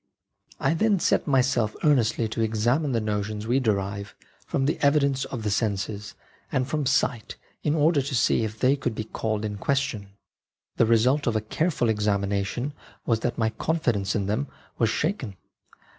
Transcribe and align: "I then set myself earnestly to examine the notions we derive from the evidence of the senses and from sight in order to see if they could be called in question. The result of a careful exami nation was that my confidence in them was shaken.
"I 0.69 0.73
then 0.73 0.99
set 0.99 1.27
myself 1.27 1.75
earnestly 1.83 2.27
to 2.29 2.41
examine 2.41 2.91
the 2.91 2.99
notions 2.99 3.45
we 3.45 3.59
derive 3.59 4.15
from 4.47 4.65
the 4.65 4.79
evidence 4.81 5.25
of 5.25 5.43
the 5.43 5.51
senses 5.51 6.15
and 6.51 6.67
from 6.67 6.87
sight 6.87 7.35
in 7.61 7.75
order 7.75 8.01
to 8.01 8.15
see 8.15 8.43
if 8.43 8.57
they 8.59 8.75
could 8.75 8.95
be 8.95 9.03
called 9.03 9.45
in 9.45 9.59
question. 9.59 10.09
The 10.77 10.87
result 10.87 11.27
of 11.27 11.35
a 11.35 11.39
careful 11.39 11.87
exami 11.87 12.29
nation 12.29 12.73
was 13.05 13.19
that 13.19 13.37
my 13.37 13.51
confidence 13.51 14.15
in 14.15 14.25
them 14.25 14.47
was 14.79 14.89
shaken. 14.89 15.37